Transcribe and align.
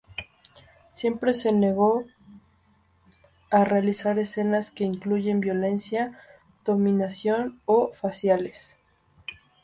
Siempre 0.93 1.35
se 1.35 1.51
negó 1.51 2.05
a 3.51 3.63
realizar 3.63 4.17
escenas 4.17 4.71
que 4.71 4.83
incluyeran 4.83 5.39
violencia, 5.41 6.17
dominación 6.65 7.61
o 7.67 7.91
"faciales". 7.93 8.77